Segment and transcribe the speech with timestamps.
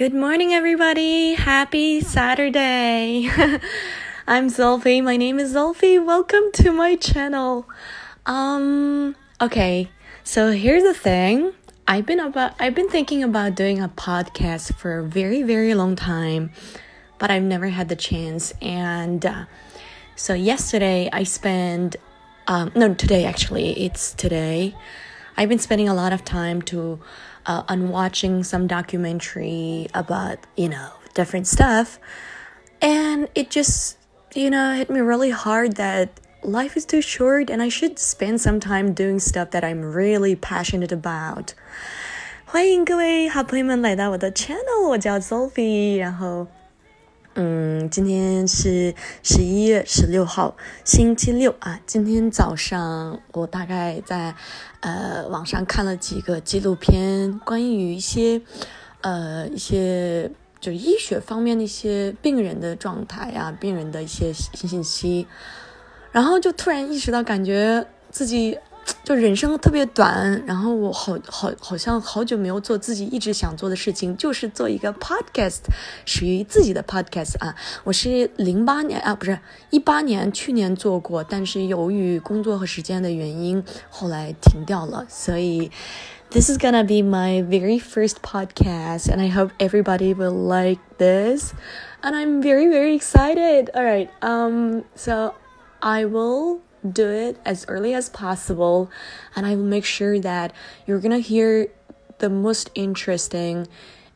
[0.00, 1.34] Good morning, everybody.
[1.34, 3.28] Happy Saturday.
[4.26, 5.04] I'm Zulfi.
[5.04, 6.02] My name is Zulfi.
[6.02, 7.68] Welcome to my channel.
[8.24, 9.90] Um, okay.
[10.24, 11.52] So here's the thing.
[11.86, 15.96] I've been about I've been thinking about doing a podcast for a very very long
[15.96, 16.50] time,
[17.18, 18.54] but I've never had the chance.
[18.62, 19.44] And uh,
[20.16, 21.96] so yesterday I spent
[22.46, 24.74] um, no today actually it's today.
[25.36, 27.00] I've been spending a lot of time to
[27.45, 31.99] uh, on watching some documentary about you know different stuff,
[32.81, 33.97] and it just
[34.33, 38.39] you know hit me really hard that life is too short and I should spend
[38.39, 41.55] some time doing stuff that I'm really passionate about.
[42.45, 46.47] 欢迎各位好朋友们来到我的 channel，我叫 Sophie，然后，
[47.42, 51.80] 嗯，今天是十一月十六号，星期六啊。
[51.86, 54.34] 今天早上我大概在
[54.80, 58.42] 呃网上看了几个纪录片，关于一些
[59.00, 60.30] 呃一些
[60.60, 65.26] 就医学方面的一些病人的状态啊，病人的一些信息。
[66.12, 68.58] 然后就突然意识到，感觉自己
[69.04, 75.60] 就人生特别短，然后我好好好像好久没有做自己一直想做的事情，就是做一个 podcast，
[76.04, 77.54] 属于自己的 podcast 啊。
[77.84, 79.38] 我是零八年啊，不是
[79.70, 85.06] 一八年，去年做过，但是由于工作和时间的原因，后来停掉了。
[85.08, 85.70] 所以
[86.30, 91.52] ，this is gonna be my very first podcast，and I hope everybody will like this。
[92.02, 93.70] And I'm very very excited.
[93.74, 95.34] All right, um, so.
[95.82, 98.90] I will do it as early as possible
[99.36, 100.52] and I will make sure that
[100.86, 101.68] you're gonna hear
[102.18, 103.66] the most interesting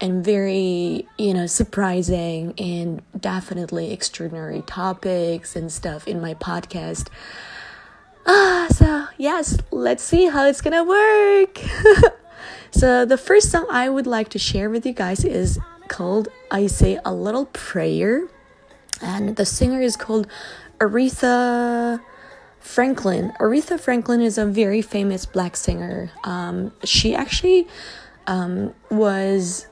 [0.00, 7.08] and very, you know, surprising and definitely extraordinary topics and stuff in my podcast.
[8.26, 11.58] Ah, so yes, let's see how it's gonna work.
[12.70, 15.58] so, the first song I would like to share with you guys is
[15.88, 18.28] called I Say a Little Prayer,
[19.00, 20.26] and the singer is called
[20.80, 22.00] Aretha
[22.63, 23.31] Franklin.
[23.39, 26.11] Aretha Franklin is a very famous black singer.
[26.23, 27.67] Um, she actually
[28.27, 29.67] um, was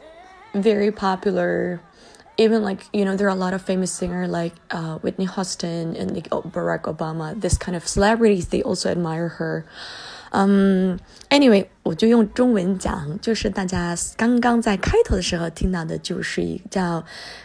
[0.54, 1.82] very popular.
[2.40, 5.96] Even like you know, there are a lot of famous singer like uh, Whitney Houston
[5.96, 7.34] and like Barack Obama.
[7.40, 9.66] This kind of celebrities, they also admire her.
[10.32, 11.00] Um,
[11.32, 17.04] anyway，我就用中文讲，就是大家刚刚在开头的时候听到的，就是一个叫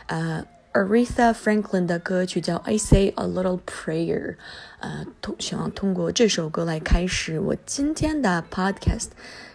[0.08, 0.44] 呃
[0.77, 4.33] Aretha Franklin 的歌曲叫《I Say a Little Prayer》，
[4.79, 9.07] 呃，通希望通过这首歌来开始我今天的 podcast，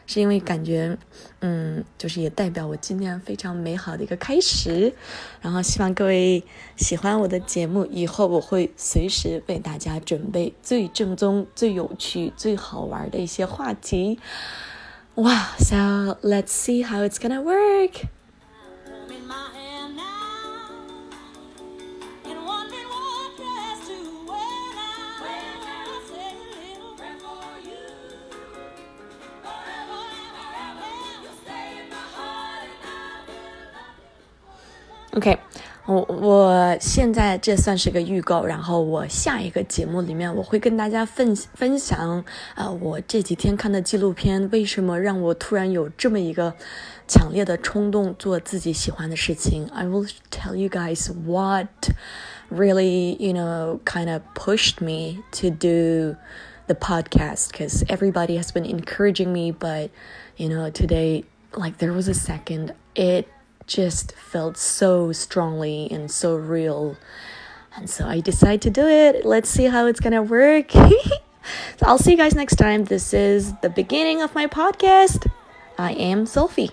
[0.04, 0.98] 是因为感觉，
[1.38, 4.92] 嗯，就是也代表我今天非常美好的一个开始。
[5.40, 6.42] 然后希望各位
[6.76, 14.18] 喜欢我的节目，以后我会随时为大家准备最正宗、最有趣、最好玩的一些话题。
[15.14, 18.06] 哇，So let's see how it's gonna work.
[35.13, 35.39] OK，
[35.85, 42.23] 我我现在这算是个预告，然后我下一个节目里面我会跟大家分分享，
[42.55, 46.53] 呃，我这几天看的纪录片为什么让我突然有这么一个
[47.07, 49.65] 强烈的冲动做自己喜欢的事情。
[49.73, 51.89] I will tell you guys what
[52.51, 56.17] really, you know, kind of pushed me to do
[56.67, 59.89] the podcast because everybody has been encouraging me, but
[60.35, 61.23] you know, today,
[61.53, 63.25] like there was a second it
[63.66, 66.96] just felt so strongly and so real.
[67.76, 69.24] And so I decided to do it.
[69.24, 70.70] Let's see how it's gonna work.
[70.72, 70.90] so
[71.82, 72.84] I'll see you guys next time.
[72.84, 75.30] This is the beginning of my podcast.
[75.78, 76.70] I am Sophie.